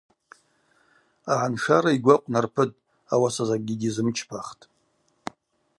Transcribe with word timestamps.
Агӏаншара 1.31 1.91
йгвы 1.95 2.13
акъвнарпытӏ, 2.17 2.79
ауаса 3.13 3.43
закӏгьи 3.49 3.79
гьизымчпахтӏ. 3.79 4.63